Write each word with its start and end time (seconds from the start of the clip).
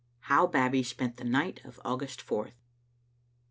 HOW 0.21 0.47
BABBIE 0.47 0.81
SPENT 0.81 1.17
THE 1.17 1.23
NIGHT 1.23 1.63
OF 1.63 1.79
AUGUST 1.85 2.23
FOURTH. 2.23 2.63